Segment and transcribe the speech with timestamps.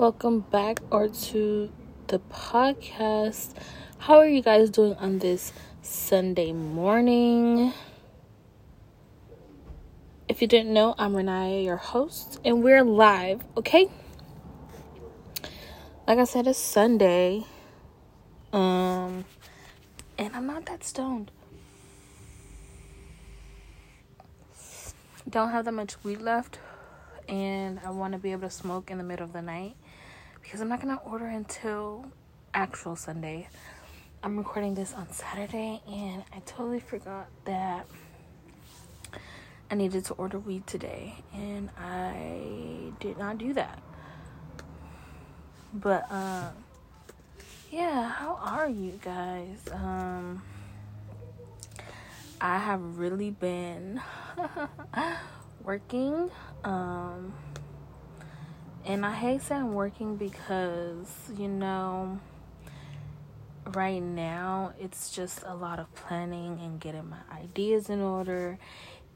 [0.00, 1.70] Welcome back or to
[2.06, 3.52] the podcast.
[3.98, 5.52] How are you guys doing on this
[5.82, 7.74] Sunday morning?
[10.26, 13.90] If you didn't know, I'm Renaya, your host, and we're live, okay?
[16.08, 17.44] Like I said, it's Sunday.
[18.54, 19.26] Um
[20.16, 21.30] and I'm not that stoned.
[25.28, 26.58] Don't have that much weed left
[27.28, 29.76] and I want to be able to smoke in the middle of the night
[30.42, 32.06] because I'm not gonna order until
[32.54, 33.48] actual Sunday.
[34.22, 37.86] I'm recording this on Saturday, and I totally forgot that
[39.70, 43.80] I needed to order weed today, and I did not do that.
[45.72, 46.50] But uh,
[47.70, 49.58] yeah, how are you guys?
[49.70, 50.42] Um,
[52.40, 54.00] I have really been
[55.62, 56.30] working.
[56.64, 57.32] Um,
[58.84, 62.18] and I hate saying working because, you know,
[63.66, 68.58] right now it's just a lot of planning and getting my ideas in order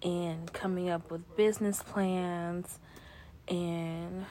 [0.02, 2.78] and coming up with business plans
[3.48, 4.26] and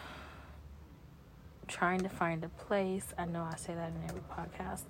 [1.68, 3.06] trying to find a place.
[3.18, 4.84] I know I say that in every podcast,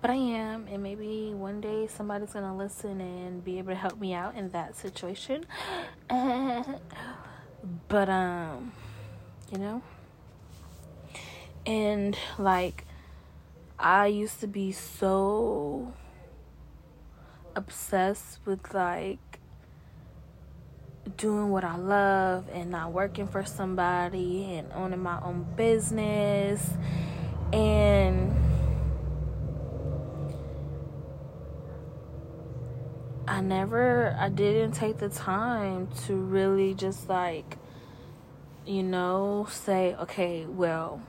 [0.00, 4.00] but I am, and maybe one day somebody's gonna listen and be able to help
[4.00, 5.46] me out in that situation.
[7.88, 8.72] but um
[9.52, 9.82] you know?
[11.66, 12.84] And like,
[13.78, 15.92] I used to be so
[17.54, 19.18] obsessed with like
[21.16, 26.70] doing what I love and not working for somebody and owning my own business
[27.52, 28.34] and
[33.26, 37.58] I never I didn't take the time to really just like
[38.68, 41.00] you know, say, okay, well,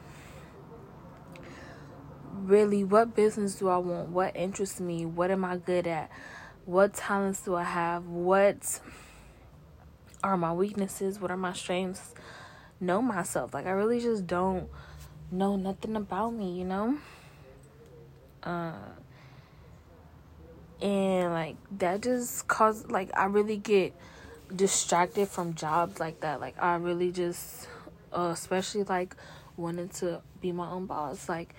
[2.33, 4.09] really, what business do I want?
[4.09, 5.05] What interests me?
[5.05, 6.09] What am I good at?
[6.65, 8.05] What talents do I have?
[8.05, 8.79] What
[10.23, 11.19] are my weaknesses?
[11.19, 12.13] What are my strengths?
[12.79, 13.53] Know myself.
[13.53, 14.69] Like, I really just don't
[15.29, 16.97] know nothing about me, you know?
[18.41, 18.71] Uh,
[20.81, 23.93] and like that just caused like I really get
[24.55, 26.39] distracted from jobs like that.
[26.39, 27.67] Like I really just,
[28.11, 29.15] uh, especially like
[29.57, 31.29] wanting to be my own boss.
[31.29, 31.55] Like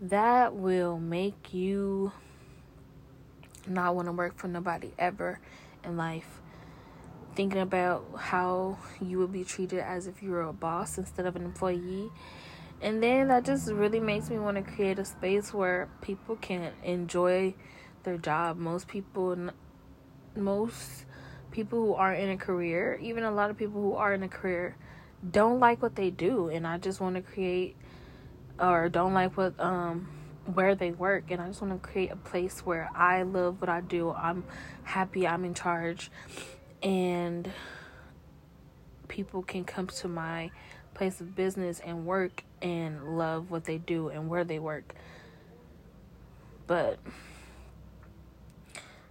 [0.00, 2.12] that will make you
[3.66, 5.38] not want to work for nobody ever
[5.84, 6.40] in life.
[7.34, 11.36] Thinking about how you would be treated as if you were a boss instead of
[11.36, 12.10] an employee.
[12.82, 16.72] And then that just really makes me want to create a space where people can
[16.82, 17.54] enjoy
[18.02, 18.56] their job.
[18.56, 19.50] Most people,
[20.34, 21.04] most
[21.50, 24.28] people who are in a career, even a lot of people who are in a
[24.28, 24.76] career,
[25.30, 27.76] don't like what they do, and I just want to create,
[28.58, 30.08] or don't like what um
[30.54, 33.68] where they work, and I just want to create a place where I love what
[33.68, 34.10] I do.
[34.10, 34.44] I'm
[34.82, 35.26] happy.
[35.26, 36.10] I'm in charge,
[36.82, 37.50] and
[39.08, 40.50] people can come to my
[40.94, 44.94] place of business and work and love what they do and where they work.
[46.66, 46.98] But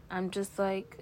[0.09, 0.97] I'm just like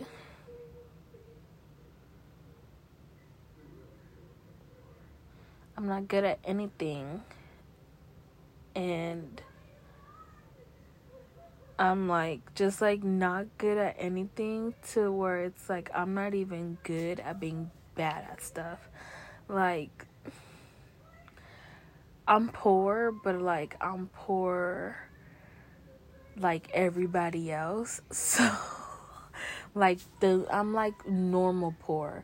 [5.78, 7.22] I'm not good at anything.
[8.76, 9.40] And
[11.78, 16.80] I'm like just like not good at anything to where it's like I'm not even
[16.82, 18.90] good at being bad at stuff.
[19.48, 20.08] Like
[22.28, 24.98] I'm poor, but like I'm poor
[26.36, 28.02] like everybody else.
[28.12, 28.50] So
[29.76, 32.24] like the I'm like normal poor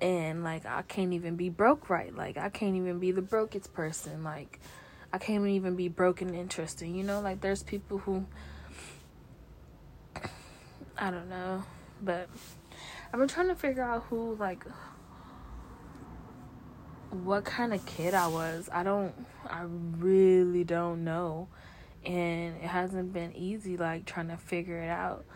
[0.00, 2.14] and like I can't even be broke right.
[2.14, 4.24] Like I can't even be the brokest person.
[4.24, 4.60] Like
[5.12, 6.94] I can't even be broken and interesting.
[6.94, 8.26] You know, like there's people who
[10.96, 11.64] I don't know,
[12.02, 12.28] but
[13.12, 14.64] I've been trying to figure out who like
[17.10, 18.68] what kind of kid I was.
[18.72, 19.14] I don't
[19.48, 19.64] I
[19.98, 21.48] really don't know.
[22.04, 25.26] And it hasn't been easy like trying to figure it out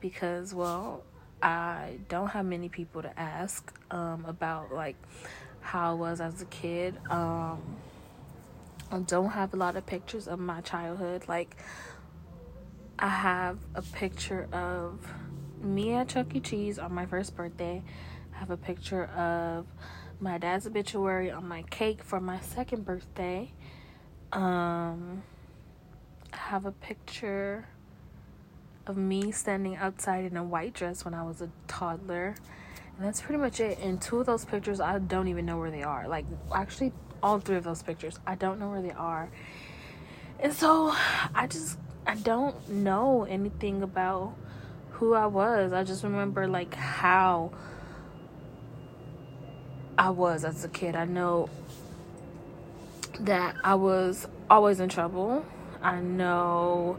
[0.00, 1.04] because well,
[1.42, 4.96] I don't have many people to ask um, about like
[5.60, 6.96] how I was as a kid.
[7.10, 7.76] Um,
[8.90, 11.24] I don't have a lot of pictures of my childhood.
[11.28, 11.56] Like
[12.98, 15.06] I have a picture of
[15.62, 16.40] me at Chuck E.
[16.40, 17.82] Cheese on my first birthday.
[18.34, 19.66] I have a picture of
[20.20, 23.52] my dad's obituary on my cake for my second birthday.
[24.32, 25.22] Um,
[26.32, 27.66] I have a picture
[28.88, 32.34] of me standing outside in a white dress when I was a toddler.
[32.96, 33.78] And that's pretty much it.
[33.78, 36.08] And two of those pictures, I don't even know where they are.
[36.08, 36.24] Like,
[36.54, 36.92] actually,
[37.22, 38.18] all three of those pictures.
[38.26, 39.28] I don't know where they are.
[40.40, 40.94] And so
[41.34, 44.34] I just I don't know anything about
[44.92, 45.72] who I was.
[45.72, 47.52] I just remember like how
[49.96, 50.96] I was as a kid.
[50.96, 51.50] I know
[53.20, 55.44] that I was always in trouble.
[55.82, 56.98] I know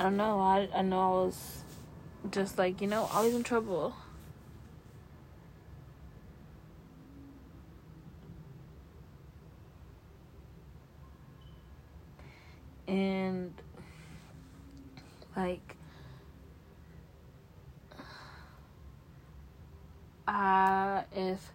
[0.00, 0.40] I don't know.
[0.40, 1.62] I I know I was
[2.30, 3.94] just like, you know, always in trouble.
[12.88, 13.52] And
[15.36, 15.76] like
[20.26, 21.52] uh if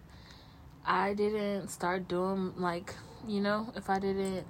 [0.84, 2.94] I didn't start doing like,
[3.26, 4.46] you know, if I didn't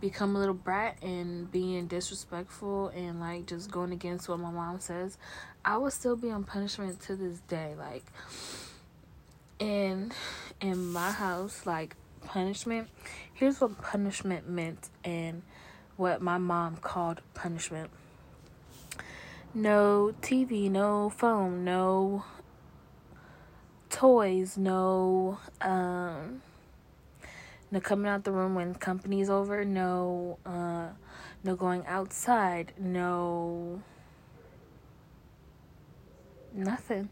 [0.00, 4.80] become a little brat and being disrespectful and like just going against what my mom
[4.80, 5.18] says,
[5.64, 7.74] I would still be on punishment to this day.
[7.78, 8.04] Like,
[9.58, 10.12] in
[10.60, 12.88] in my house, like punishment.
[13.32, 15.42] Here's what punishment meant and
[15.96, 17.90] what my mom called punishment.
[19.54, 22.24] No TV, no phone, no
[23.88, 26.42] toys, no um
[27.70, 30.88] no coming out the room when company's over, no uh
[31.44, 33.82] no going outside, no
[36.52, 37.08] nothing.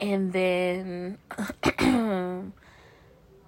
[0.00, 1.18] And then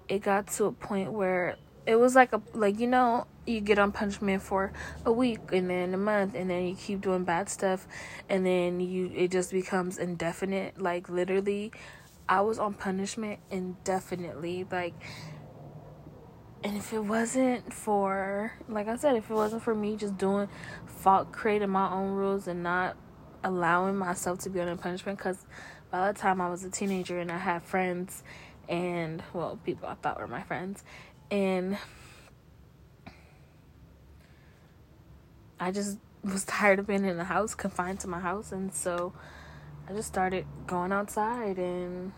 [0.09, 3.79] it got to a point where it was like a like you know you get
[3.79, 4.71] on punishment for
[5.05, 7.87] a week and then a month and then you keep doing bad stuff
[8.29, 11.71] and then you it just becomes indefinite like literally
[12.27, 14.93] I was on punishment indefinitely like
[16.63, 20.47] and if it wasn't for like i said if it wasn't for me just doing
[20.85, 22.97] fault creating my own rules and not
[23.43, 25.45] allowing myself to be under punishment because
[25.91, 28.23] by the time i was a teenager and i had friends
[28.67, 30.83] and well people i thought were my friends
[31.31, 31.77] and
[35.59, 38.51] i just was tired of being in the house confined to my house.
[38.51, 39.13] And so
[39.87, 42.11] i just started going outside and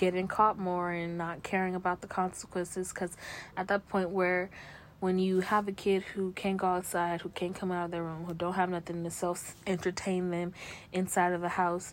[0.00, 3.16] getting caught more and not caring about the consequences because
[3.56, 4.50] at that point where
[4.98, 8.02] when you have a kid who can't go outside who can't come out of their
[8.02, 10.52] room who don't have nothing to self entertain them
[10.92, 11.92] inside of the house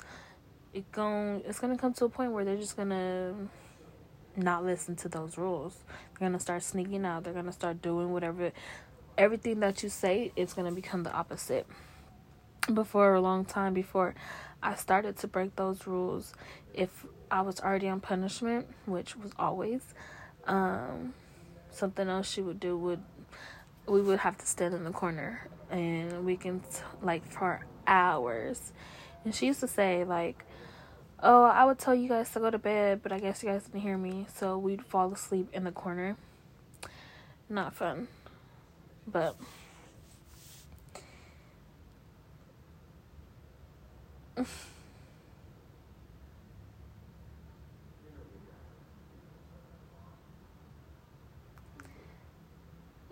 [0.73, 3.35] it going it's gonna come to a point where they're just gonna
[4.37, 5.75] not listen to those rules.
[6.19, 7.23] They're gonna start sneaking out.
[7.23, 8.51] They're gonna start doing whatever
[9.17, 11.65] everything that you say is gonna become the opposite.
[12.71, 14.13] Before a long time before
[14.61, 16.33] I started to break those rules
[16.73, 19.81] if I was already on punishment, which was always.
[20.45, 21.13] Um,
[21.71, 23.03] something else she would do would
[23.87, 26.61] we would have to stand in the corner and we can
[27.01, 28.71] like for hours.
[29.23, 30.43] And she used to say like,
[31.21, 33.63] "Oh, I would tell you guys to go to bed, but I guess you guys
[33.63, 36.17] didn't hear me." So we'd fall asleep in the corner.
[37.49, 38.07] Not fun.
[39.05, 39.35] But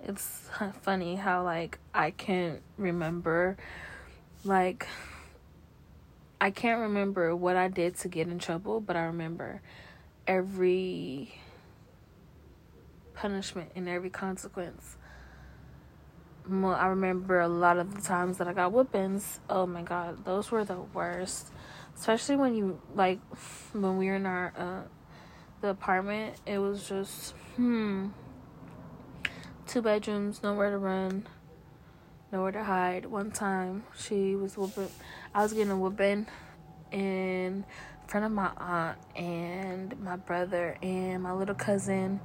[0.06, 0.50] it's
[0.82, 3.58] funny how like I can't remember
[4.44, 4.88] like
[6.40, 9.62] I can't remember what I did to get in trouble, but I remember
[10.28, 11.40] every
[13.14, 14.98] punishment and every consequence.
[16.48, 19.40] I remember a lot of the times that I got whoopings.
[19.50, 21.48] Oh my god, those were the worst.
[21.96, 23.20] Especially when you like
[23.72, 24.82] when we were in our uh
[25.62, 28.10] the apartment, it was just hmm
[29.68, 31.28] two bedrooms, nowhere to run,
[32.32, 33.06] nowhere to hide.
[33.06, 34.90] One time she was whooping,
[35.34, 36.28] I was getting a whooping
[36.92, 37.66] in
[38.08, 42.20] front of my aunt and my brother and my little cousin.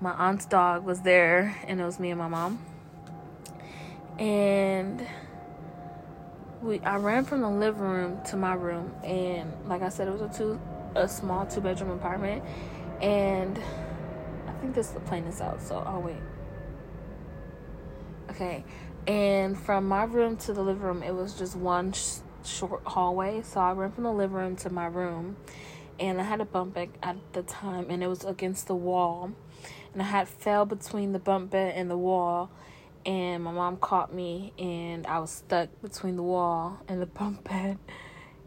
[0.00, 2.64] My aunt's dog was there, and it was me and my mom.
[4.18, 5.06] And
[6.60, 10.12] we, I ran from the living room to my room, and like I said, it
[10.12, 10.60] was a two,
[10.94, 12.42] a small two bedroom apartment,
[13.00, 13.58] and
[14.46, 15.62] I think this is playing this out.
[15.62, 16.16] So I'll wait.
[18.34, 18.64] Okay.
[19.06, 23.42] And from my room to the living room, it was just one sh- short hallway.
[23.42, 25.36] So I went from the living room to my room.
[26.00, 29.30] And I had a bump bed at the time, and it was against the wall.
[29.92, 32.50] And I had fell between the bump bed and the wall.
[33.06, 37.44] And my mom caught me, and I was stuck between the wall and the bump
[37.44, 37.78] bed.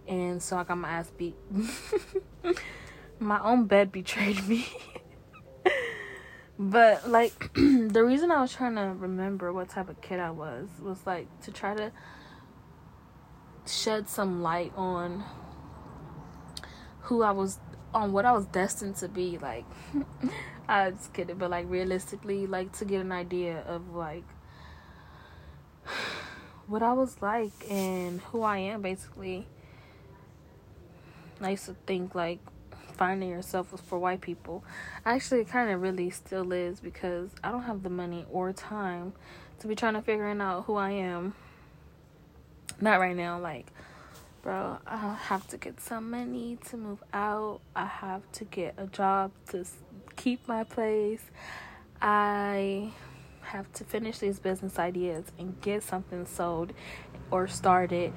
[0.05, 1.35] And so I got my ass beat.
[3.19, 4.67] my own bed betrayed me.
[6.59, 10.67] but like the reason I was trying to remember what type of kid I was
[10.81, 11.91] was like to try to
[13.65, 15.23] shed some light on
[17.01, 17.59] who I was
[17.93, 19.65] on what I was destined to be like
[20.69, 24.25] I just kidding but like realistically like to get an idea of like
[26.67, 29.47] what I was like and who I am basically.
[31.39, 32.39] I used to think like
[32.97, 34.63] finding yourself was for white people.
[35.05, 39.13] Actually, it kind of really still is because I don't have the money or time
[39.59, 41.33] to be trying to figuring out who I am.
[42.79, 43.39] Not right now.
[43.39, 43.71] Like,
[44.41, 47.61] bro, I have to get some money to move out.
[47.75, 49.65] I have to get a job to
[50.15, 51.21] keep my place.
[52.01, 52.91] I
[53.41, 56.73] have to finish these business ideas and get something sold
[57.31, 58.13] or started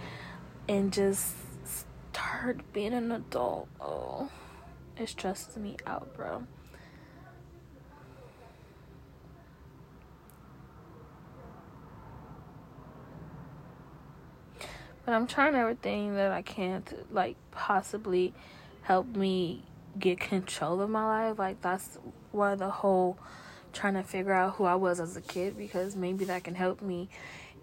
[0.68, 1.34] and just
[1.64, 3.68] start being an adult.
[3.80, 4.28] Oh.
[5.00, 6.42] It stresses me out, bro.
[15.06, 18.34] But I'm trying everything that I can to like possibly
[18.82, 19.62] help me
[19.98, 21.38] get control of my life.
[21.38, 21.96] Like that's
[22.30, 23.16] why the whole
[23.72, 26.82] trying to figure out who I was as a kid because maybe that can help
[26.82, 27.08] me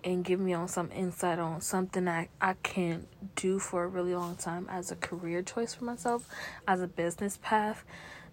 [0.08, 4.16] and give me on some insight on something that I can do for a really
[4.16, 6.30] long time as a career choice for myself,
[6.66, 7.84] as a business path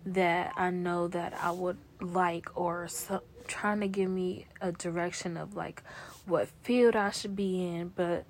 [0.07, 5.37] that I know that I would like or so, trying to give me a direction
[5.37, 5.83] of like
[6.27, 8.25] what field I should be in, but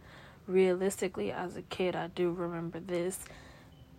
[0.46, 3.18] realistically as a kid I do remember this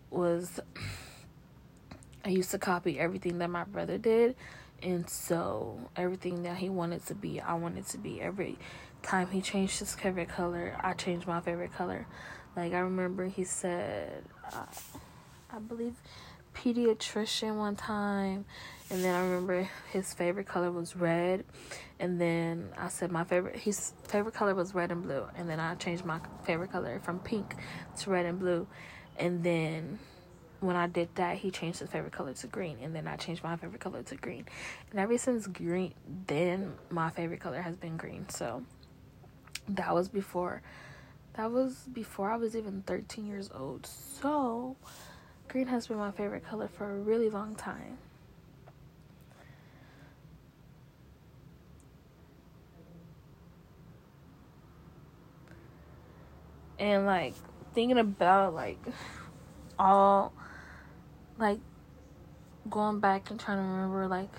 [0.10, 0.60] was
[2.26, 4.36] I used to copy everything that my brother did
[4.82, 8.58] and so everything that he wanted to be I wanted to be every
[9.02, 12.08] time he changed his favorite color, I changed my favorite color.
[12.56, 14.66] Like I remember he said, uh,
[15.52, 15.96] I believe
[16.56, 18.46] pediatrician one time,
[18.90, 21.44] and then I remember his favorite color was red,
[22.00, 25.60] and then I said my favorite his favorite color was red and blue, and then
[25.60, 27.56] I changed my favorite color from pink
[28.00, 28.68] to red and blue,
[29.18, 30.00] and then
[30.66, 33.44] when I did that, he changed his favorite color to green, and then I changed
[33.44, 34.46] my favorite color to green.
[34.92, 35.94] And ever since green,
[36.28, 38.28] then my favorite color has been green.
[38.30, 38.64] So
[39.70, 40.62] that was before
[41.36, 43.86] that was before I was even 13 years old.
[43.86, 44.78] So,
[45.50, 47.98] green has been my favorite color for a really long time.
[56.80, 57.34] And like
[57.74, 58.80] thinking about like
[59.78, 60.34] all
[61.38, 61.60] like
[62.70, 64.30] going back and trying to remember like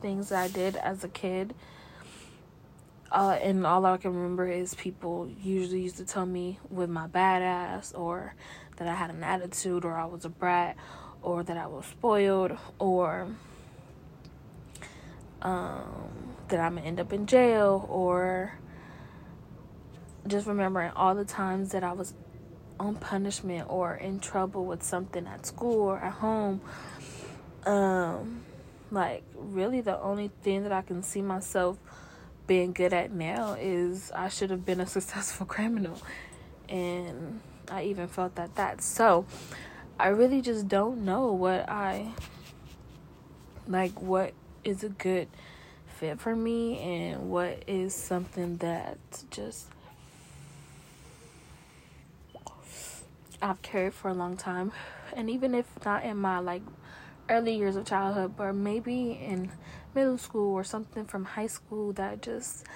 [0.00, 1.54] things that I did as a kid
[3.12, 7.08] uh, and all I can remember is people usually used to tell me with my
[7.08, 8.34] badass or
[8.76, 10.76] that I had an attitude or I was a brat
[11.22, 13.28] or that I was spoiled or
[15.42, 18.58] um, that I'm gonna end up in jail or
[20.26, 22.14] just remembering all the times that I was
[22.80, 26.60] on punishment or in trouble with something at school or at home.
[27.66, 28.40] Um,
[28.90, 31.78] like really the only thing that I can see myself
[32.46, 36.00] being good at now is I should have been a successful criminal.
[36.68, 38.82] And I even felt that that.
[38.82, 39.26] So
[39.98, 42.08] I really just don't know what I
[43.68, 44.32] like what
[44.64, 45.28] is a good
[45.86, 48.98] fit for me and what is something that
[49.30, 49.66] just
[53.42, 54.72] I've carried for a long time.
[55.14, 56.62] And even if not in my like
[57.28, 59.50] early years of childhood, but maybe in
[59.94, 62.66] middle school or something from high school that just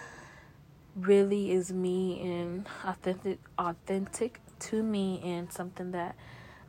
[0.97, 6.15] really is me and authentic authentic to me and something that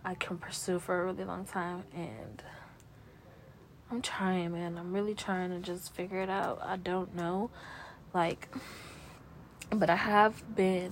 [0.04, 1.84] I can pursue for a really long time.
[1.94, 2.42] And
[3.92, 4.78] I'm trying man.
[4.78, 6.60] I'm really trying to just figure it out.
[6.64, 7.52] I don't know.
[8.14, 8.50] Like
[9.72, 10.92] but I have been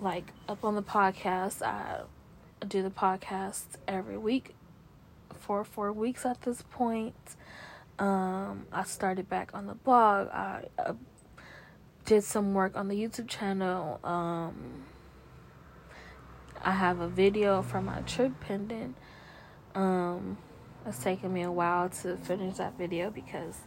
[0.00, 2.02] like up on the podcast I
[2.66, 4.54] do the podcast every week
[5.38, 7.14] for four weeks at this point
[8.00, 10.28] um, I started back on the blog.
[10.28, 10.94] I uh,
[12.06, 14.00] did some work on the YouTube channel.
[14.02, 14.84] Um,
[16.62, 18.94] I have a video from my trip pending.
[19.74, 20.38] Um,
[20.86, 23.58] it's taken me a while to finish that video because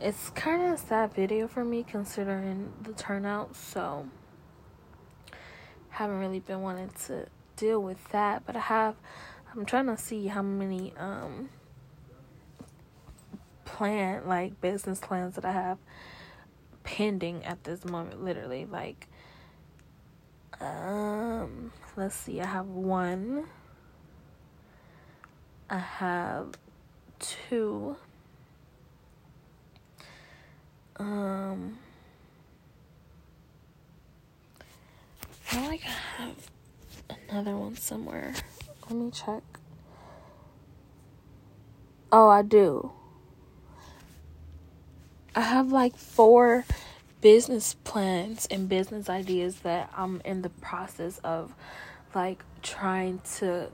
[0.00, 3.56] it's kind of a sad video for me considering the turnout.
[3.56, 4.06] So,
[5.90, 7.26] haven't really been wanting to
[7.56, 8.96] deal with that, but I have.
[9.54, 11.48] I'm trying to see how many um
[13.64, 15.78] plan like business plans that I have
[16.84, 19.06] pending at this moment literally like
[20.60, 23.44] um let's see I have one
[25.68, 26.54] I have
[27.18, 27.96] two
[30.98, 31.78] Um,
[35.30, 36.50] I feel like I have
[37.28, 38.34] another one somewhere.
[38.88, 39.42] Let me check.
[42.10, 42.92] Oh, I do.
[45.34, 46.64] I have like four
[47.20, 51.54] business plans and business ideas that I'm in the process of
[52.14, 53.70] like trying to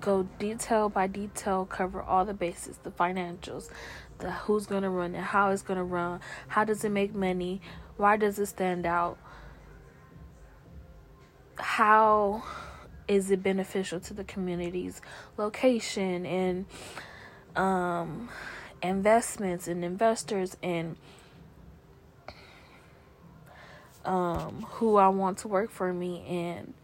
[0.00, 3.70] go detail by detail, cover all the bases, the financials,
[4.18, 7.60] the who's gonna run it, how it's gonna run, how does it make money,
[7.96, 9.18] why does it stand out,
[11.58, 12.42] how
[13.08, 15.00] is it beneficial to the community's
[15.36, 16.66] location and
[17.56, 18.28] um
[18.82, 20.96] investments and investors and
[24.04, 26.74] um, who I want to work for me and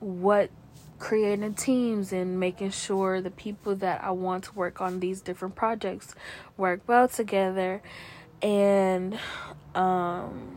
[0.00, 0.50] what
[0.98, 5.54] creating teams and making sure the people that I want to work on these different
[5.54, 6.14] projects
[6.56, 7.82] work well together
[8.40, 9.18] and
[9.74, 10.56] um,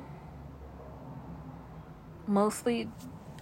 [2.29, 2.87] mostly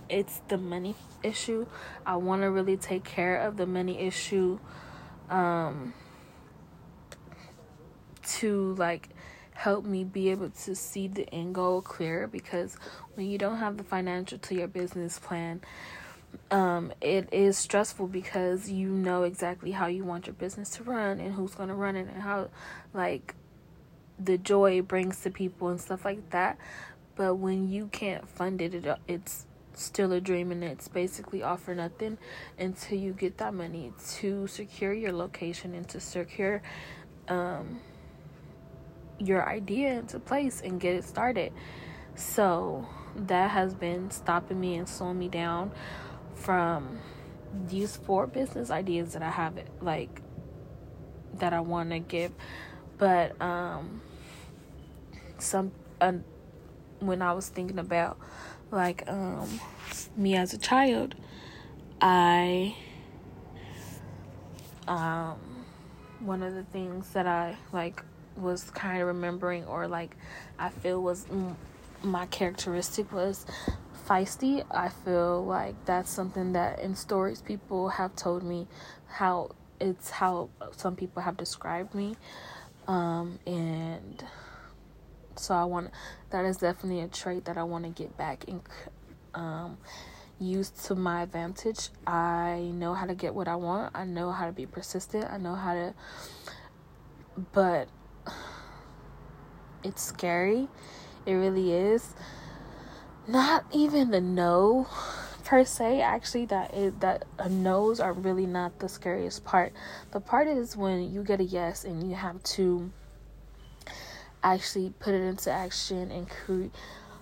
[0.09, 1.67] it's the money issue.
[2.05, 4.59] I want to really take care of the money issue
[5.29, 5.93] um,
[8.25, 9.09] to like
[9.53, 12.77] help me be able to see the end goal clear because
[13.15, 15.59] when you don't have the financial to your business plan
[16.51, 21.19] um, it is stressful because you know exactly how you want your business to run
[21.19, 22.49] and who's going to run it and how
[22.93, 23.33] like
[24.19, 26.57] the joy it brings to people and stuff like that
[27.17, 31.57] but when you can't fund it, it it's still a dream and it's basically all
[31.57, 32.17] for nothing
[32.57, 36.61] until you get that money to secure your location and to secure
[37.27, 37.79] um,
[39.19, 41.51] your idea into place and get it started.
[42.15, 45.71] So that has been stopping me and slowing me down
[46.35, 46.99] from
[47.67, 50.21] these four business ideas that I have like
[51.35, 52.31] that I want to give.
[52.97, 54.01] But um
[55.39, 56.13] some uh,
[56.99, 58.17] when I was thinking about
[58.71, 59.59] like um
[60.15, 61.15] me as a child,
[62.01, 62.75] I
[64.87, 65.37] um
[66.19, 68.03] one of the things that I like
[68.35, 70.15] was kind of remembering or like
[70.59, 71.25] I feel was
[72.03, 73.45] my characteristic was
[74.07, 74.65] feisty.
[74.71, 78.67] I feel like that's something that in stories people have told me
[79.07, 82.15] how it's how some people have described me.
[82.87, 84.23] Um, and
[85.39, 85.91] so I want
[86.29, 88.61] that is definitely a trait that I want to get back and
[89.33, 89.77] um,
[90.39, 91.89] use to my advantage.
[92.05, 93.95] I know how to get what I want.
[93.95, 95.25] I know how to be persistent.
[95.31, 95.93] I know how to
[97.53, 97.87] but
[99.83, 100.67] it's scary.
[101.25, 102.13] It really is.
[103.27, 104.87] Not even the no
[105.47, 109.71] per se actually that is that a no's are really not the scariest part
[110.11, 112.91] the part is when you get a yes and you have to
[114.53, 116.71] actually put it into action and create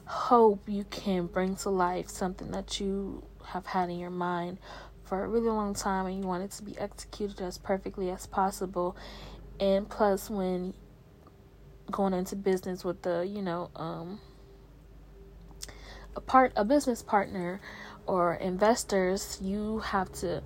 [0.05, 4.57] hope you can bring to life something that you have had in your mind
[5.03, 8.27] for a really long time and you want it to be executed as perfectly as
[8.27, 8.95] possible.
[9.59, 10.73] And plus when
[11.91, 14.19] going into business with the you know um
[16.15, 17.61] a part a business partner
[18.07, 20.41] or investors you have to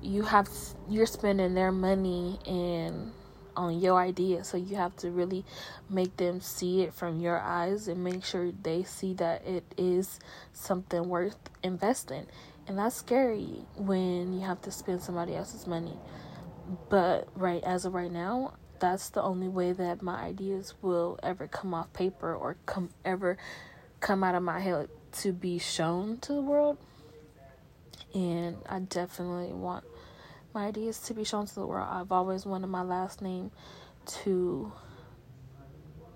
[0.00, 0.48] you have
[0.88, 3.12] you're spending their money and
[3.58, 4.44] on your idea.
[4.44, 5.44] So you have to really
[5.90, 10.18] make them see it from your eyes and make sure they see that it is
[10.52, 12.26] something worth investing.
[12.66, 15.98] And that's scary when you have to spend somebody else's money.
[16.88, 21.48] But right as of right now that's the only way that my ideas will ever
[21.48, 23.36] come off paper or come ever
[24.00, 26.78] come out of my head to be shown to the world.
[28.14, 29.84] And I definitely want
[30.58, 31.86] my ideas to be shown to the world.
[31.88, 33.52] I've always wanted my last name
[34.24, 34.72] to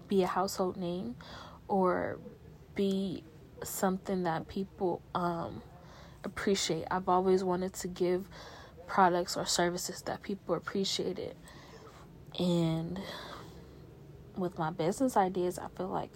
[0.08, 1.14] be a household name
[1.68, 2.18] or
[2.74, 3.22] be
[3.62, 5.62] something that people um,
[6.24, 6.86] appreciate.
[6.90, 8.26] I've always wanted to give
[8.88, 11.36] products or services that people appreciated.
[12.36, 12.98] And
[14.36, 16.10] with my business ideas, I feel like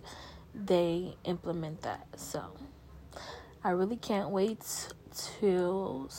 [0.53, 2.09] they implement that.
[2.17, 2.43] So
[3.63, 4.89] I really can't wait
[5.39, 6.11] till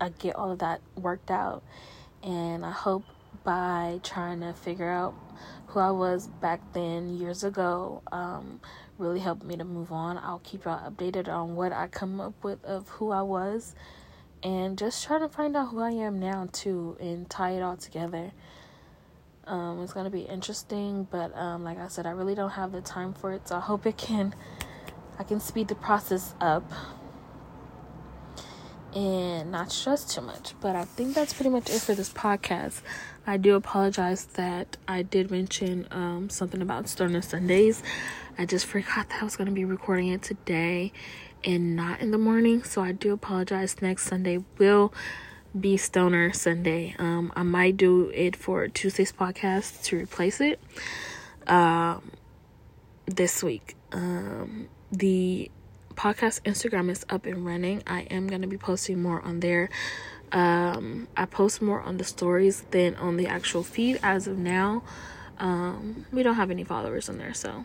[0.00, 1.62] I get all of that worked out.
[2.22, 3.04] And I hope
[3.44, 5.14] by trying to figure out
[5.68, 8.60] who I was back then years ago um,
[8.98, 10.18] really helped me to move on.
[10.18, 13.74] I'll keep y'all updated on what I come up with of who I was
[14.42, 17.76] and just try to find out who I am now too and tie it all
[17.76, 18.32] together.
[19.46, 22.82] Um, it's gonna be interesting, but um, like I said, I really don't have the
[22.82, 24.34] time for it, so I hope it can
[25.18, 26.70] I can speed the process up.
[28.94, 30.54] And not stress too much.
[30.60, 32.82] But I think that's pretty much it for this podcast.
[33.26, 37.82] I do apologize that I did mention um, something about Stoner Sundays.
[38.38, 40.92] I just forgot that I was going to be recording it today
[41.44, 42.62] and not in the morning.
[42.64, 43.80] So I do apologize.
[43.82, 44.92] Next Sunday will
[45.58, 46.94] be Stoner Sunday.
[46.98, 50.60] Um, I might do it for Tuesday's podcast to replace it
[51.46, 52.10] um,
[53.06, 53.76] this week.
[53.92, 55.50] Um, the
[55.98, 57.82] podcast Instagram is up and running.
[57.84, 59.68] I am going to be posting more on there.
[60.30, 64.84] Um, I post more on the stories than on the actual feed as of now.
[65.38, 67.64] Um, we don't have any followers on there, so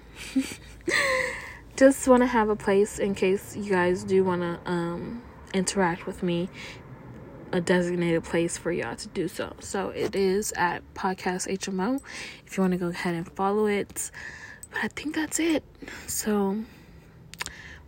[1.75, 5.21] just want to have a place in case you guys do want to um,
[5.53, 6.49] interact with me.
[7.51, 9.53] A designated place for y'all to do so.
[9.59, 12.01] So it is at Podcast HMO
[12.47, 14.09] if you want to go ahead and follow it.
[14.71, 15.63] But I think that's it.
[16.07, 16.63] So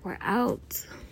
[0.05, 0.85] we're out.